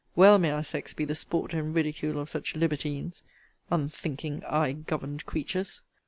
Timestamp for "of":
2.19-2.27